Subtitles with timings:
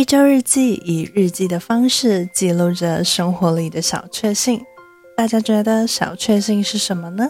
[0.00, 4.58] 一周日记以日记的方式记录着生活里的小确幸。
[5.14, 7.28] 大家觉得小确幸是什么呢？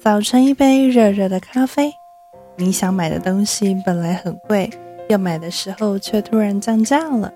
[0.00, 1.92] 早晨一杯热热的咖啡，
[2.56, 4.70] 你想买的东西本来很贵，
[5.08, 7.34] 要买的时候却突然降价了。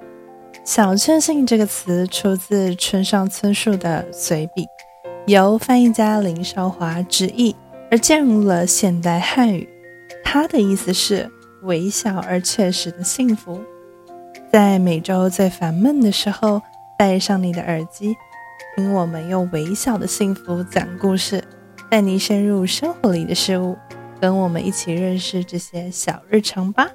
[0.65, 4.65] 小确幸这个词出自村上春树的随笔，
[5.27, 7.57] 由翻译家林少华直译，
[7.91, 9.69] 而进入了现代汉语。
[10.23, 11.29] 他的意思是
[11.63, 13.61] 微小而确实的幸福。
[14.53, 16.61] 在每周最烦闷的时候，
[16.99, 18.15] 戴上你的耳机，
[18.77, 21.43] 听我们用微小的幸福讲故事，
[21.91, 23.79] 带你深入生活里的事物，
[24.21, 26.87] 跟我们一起认识这些小日常吧。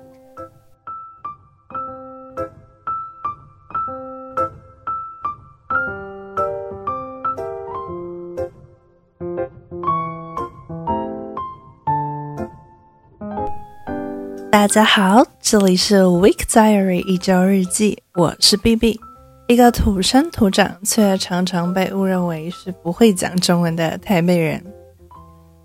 [14.57, 18.99] 大家好，这里是 Week Diary 一周日记，我是 B B，
[19.45, 24.59] 一个土生土长却常常被误认为是不会讲中文的台北人。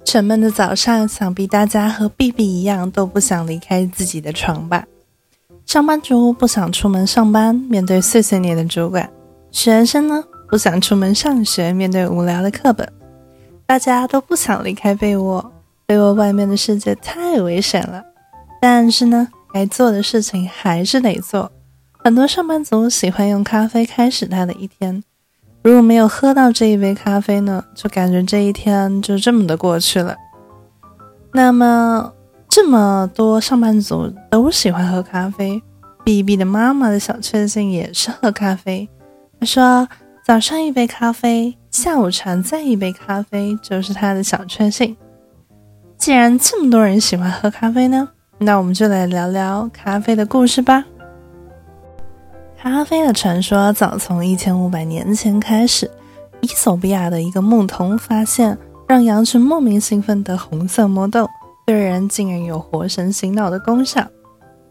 [0.04, 4.84] 沉闷的早上，想必大家和 B B 一样都不想离开自己的床吧？
[5.64, 9.08] 上班族不想出门上班，面对碎碎念的主管；
[9.50, 12.86] 学生呢，不想出门上学，面对无聊的课本。
[13.64, 15.50] 大家都不想离开被窝，
[15.86, 18.04] 被窝外面的世界太危险了。
[18.64, 21.50] 但是呢，该做的事情还是得做。
[21.98, 25.02] 很多上班族喜欢用咖啡开始他的一天，
[25.64, 30.14] 如果没有喝到这一杯咖啡呢，就感觉这一天就这么的过去了。
[31.32, 32.12] 那么，
[32.48, 35.60] 这么多上班族都喜欢喝咖啡
[36.04, 38.88] ，B B 的妈妈的小确幸也是喝咖啡。
[39.40, 39.88] 她说，
[40.24, 44.96] 早上一杯咖啡，下午茶再一杯咖啡，就是她的小确幸。
[45.98, 48.08] 既然这么多人喜欢喝咖啡呢？
[48.42, 50.84] 那我们就来聊聊咖啡的故事吧。
[52.60, 55.90] 咖啡的传说早从一千五百年前开始，
[56.40, 58.58] 伊索比亚的一个牧童发现，
[58.88, 61.28] 让羊群莫名兴奋的红色魔豆
[61.64, 64.04] 对人竟然有活神醒脑的功效。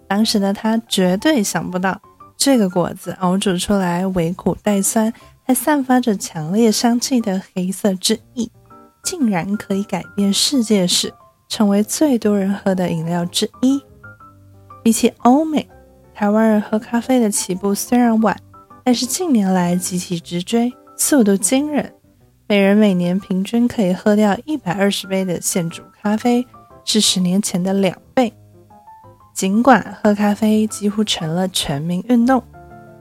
[0.07, 1.97] 当时的他绝对想不到，
[2.35, 5.13] 这个果子熬煮出来微苦带酸，
[5.45, 8.49] 还散发着强烈香气的黑色之液，
[9.03, 11.13] 竟然可以改变世界史。
[11.51, 13.83] 成为最多人喝的饮料之一。
[14.81, 15.67] 比起欧美，
[16.13, 18.33] 台湾人喝咖啡的起步虽然晚，
[18.85, 21.93] 但是近年来急起直追，速度惊人。
[22.47, 26.47] 每人每年平均可以喝掉一百二十杯的现煮咖啡，
[26.85, 28.31] 是十年前的两倍。
[29.33, 32.41] 尽管喝咖啡几乎成了全民运动，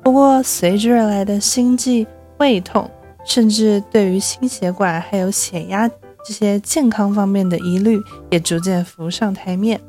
[0.03, 2.05] 不过随之而来的心悸、
[2.39, 2.91] 胃痛，
[3.25, 5.89] 甚至对于心血管还有血压。
[6.27, 8.01] 这些健康方面的疑虑
[8.31, 9.81] 也逐渐浮上台面，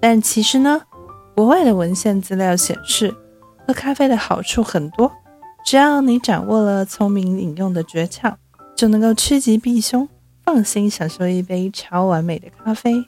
[0.00, 0.80] 但其实呢，
[1.34, 3.14] 国外的文献资料显示，
[3.66, 5.10] 喝咖啡的好处很多，
[5.64, 8.34] 只要你掌握了聪明饮用的诀窍，
[8.74, 10.08] 就能够趋吉避凶，
[10.44, 13.04] 放心享受一杯超完美的咖啡。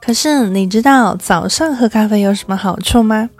[0.00, 3.30] 可是你知道早上喝咖啡有什么好处吗？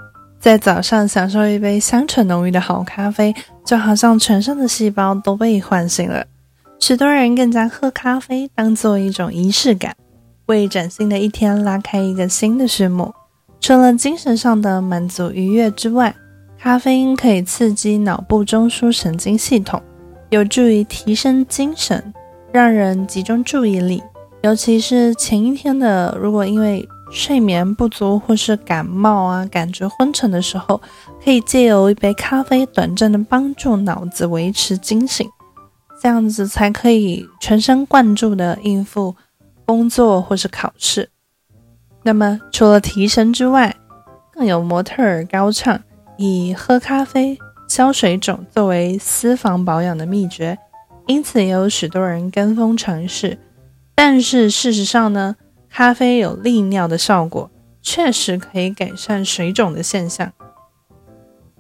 [0.41, 6.25] 在早上享受一杯香醇浓郁的好咖啡，就好像全身的细胞都被唤醒了。
[6.87, 9.97] 许多人更将喝咖啡当做一种仪式感，
[10.45, 13.11] 为崭新的一天拉开一个新的序幕。
[13.59, 16.15] 除了精神上的满足愉悦之外，
[16.59, 19.81] 咖啡因可以刺激脑部中枢神经系统，
[20.29, 22.13] 有助于提升精神，
[22.53, 24.03] 让人集中注意力。
[24.43, 30.79] 尤其是前一天的，如果因为睡眠不足或是感冒啊，感觉昏沉的时候，
[31.25, 35.27] 可以借由一杯咖啡，短暂的帮助脑子维持清醒。
[36.01, 39.17] 这样子才可以全神贯注的应付
[39.65, 41.09] 工作或是考试。
[42.03, 43.75] 那么，除了提神之外，
[44.33, 45.81] 更有模特儿高唱
[46.19, 47.39] 以喝咖啡
[47.69, 50.59] 消水肿作为私房保养的秘诀，
[51.07, 53.39] 因此也有许多人跟风尝试。
[53.95, 55.37] 但是事实上呢，
[55.71, 57.51] 咖啡有利尿的效果，
[57.81, 60.33] 确实可以改善水肿的现象，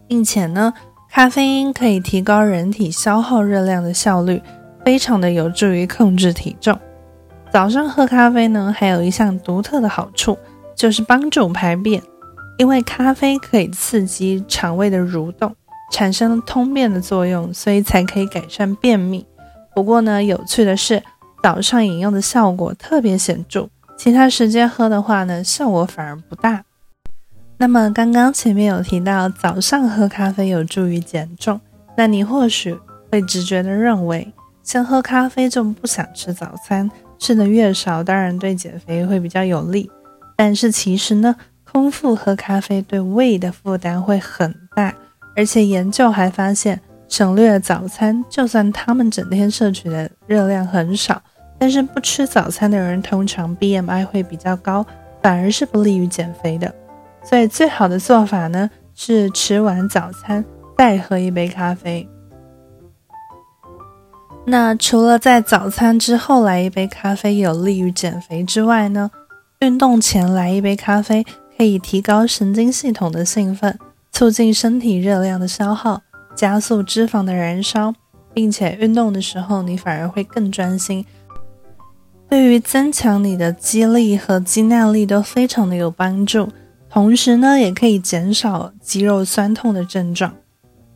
[0.06, 0.75] 并且呢。
[1.14, 4.43] 咖啡因可以提高人体消耗热量的效率，
[4.84, 6.76] 非常的有助于控制体重。
[7.52, 10.37] 早上喝咖啡呢，还有一项独特的好处，
[10.75, 12.02] 就是帮助排便。
[12.58, 15.55] 因为咖啡可以刺激肠胃的蠕动，
[15.93, 19.25] 产生通便的作用，所以才可以改善便秘。
[19.72, 21.00] 不过呢，有趣的是，
[21.44, 26.64] 早上饮用的效果特别显著，其他时间喝的话呢，效果反而不大。
[27.56, 31.60] 那么刚刚前面有提到早上喝咖啡有助于减重，
[31.96, 32.76] 那你或许
[33.10, 39.90] 会直觉的认为，先喝咖啡就不想吃早餐，吃的越少，当然对减肥会比较有利。
[40.36, 44.92] 但是其实呢，空腹喝咖啡对胃的负担会很大，
[45.36, 51.22] 而且研究还发现，省略早餐，就算他们整天摄取的热量很少，
[51.56, 54.84] 但是不吃早餐的人通常 BMI 会比较高，
[55.22, 56.74] 反而是不利于减肥的。
[57.24, 60.44] 所以最好的做法呢，是吃完早餐
[60.76, 62.06] 再喝一杯咖啡。
[64.46, 69.10] 那除了在早餐之后来一杯咖啡有利于减肥之外呢，
[69.60, 71.24] 运动前来一杯咖啡
[71.56, 73.78] 可以提高神经系统的兴奋，
[74.12, 76.02] 促进身体热量的消耗，
[76.36, 77.94] 加速脂肪的燃烧，
[78.34, 81.02] 并且运动的时候你反而会更专心，
[82.28, 86.46] 对于增强你的肌力和肌耐力都非常的有帮助。
[86.94, 90.32] 同时呢，也可以减少肌肉酸痛的症状。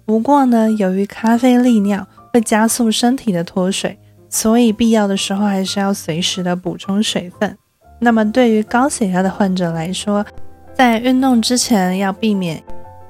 [0.07, 3.99] 不过呢，由于咖啡利尿会加速身体的脱水，
[4.29, 7.59] 所以必要的时候还是要随时的补充水分。
[7.99, 10.25] 那么对于高血压的患者来说，
[10.73, 12.63] 在运动之前要避免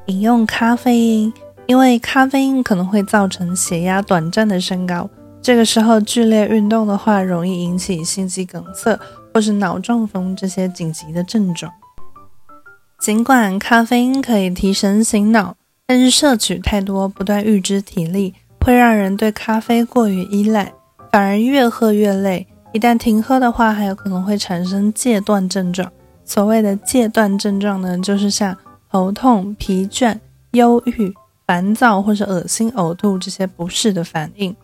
[0.07, 1.31] 饮用咖啡因，
[1.67, 5.07] 因为咖啡因可能会造成血压短暂的升高。
[5.43, 8.99] 这个时候剧烈运动的话，容易引起心肌梗塞
[9.35, 11.71] 或是脑中风这些紧急的症状。
[12.99, 15.55] 尽管咖啡因可以提神醒脑，
[15.87, 20.73] 但是摄取太多不断预支体力，会让人对咖啡过于依赖，
[21.13, 22.49] 反而越喝越累。
[22.73, 25.91] 一旦停喝的话，还有可能会产生戒断症状。
[26.25, 28.55] 所谓的戒断症状呢，就是像
[28.91, 30.19] 头痛、疲倦、
[30.51, 31.15] 忧郁、
[31.47, 34.55] 烦躁或者恶心、呕吐这些不适的反应。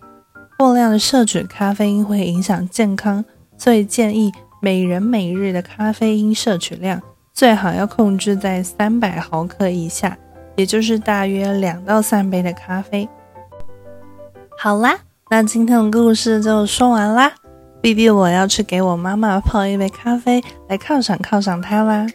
[0.59, 3.25] 过量的摄取咖啡因会影响健康，
[3.57, 7.01] 所以建议每人每日的咖啡因摄取量。
[7.35, 10.17] 最好要控制在三百毫克以下，
[10.55, 13.09] 也就是大约两到三杯的咖啡。
[14.57, 14.97] 好啦，
[15.29, 17.33] 那今天的故事就说完啦。
[17.83, 22.07] B B，我要去给我妈妈泡一杯咖啡，来犒赏犒赏她啦。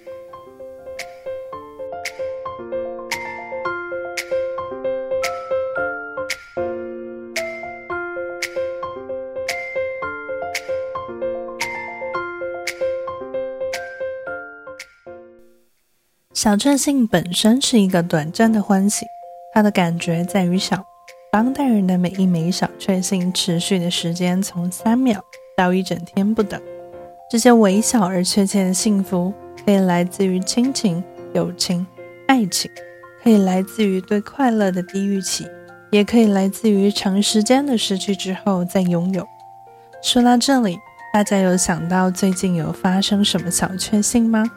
[16.41, 19.05] 小确幸本身是一个短暂的欢喜，
[19.53, 20.81] 它的感觉在于小。
[21.33, 25.21] 当代人的每一枚小确幸持续的时间从三秒
[25.57, 26.57] 到一整天不等。
[27.29, 29.33] 这些微小而确切的幸福，
[29.65, 31.03] 可以来自于亲情、
[31.33, 31.85] 友情、
[32.29, 32.71] 爱情，
[33.21, 35.45] 可以来自于对快乐的低预期，
[35.91, 39.27] 也可以来自于长时间的失去之后再拥有。
[40.01, 40.79] 说到这里，
[41.13, 44.49] 大家有想到最近有发生什么小确幸吗？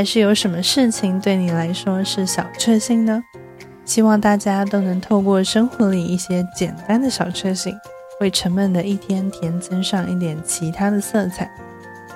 [0.00, 3.22] 还是有什么事情对你来说是小确幸呢？
[3.84, 7.76] 希望大家都能透过生活里一些简单的小确幸，
[8.18, 11.50] 为沉闷的一天添增上一点其他的色彩。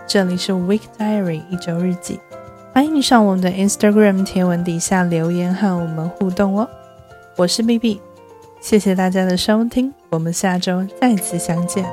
[0.07, 2.19] 这里是 Week Diary 一周日记，
[2.73, 6.67] 欢迎上我们的 Instagram 贴文底下留言和我们互动哦。
[7.37, 8.01] 我是 B B，
[8.63, 11.85] 谢谢大家的收听，我们下周再次相见。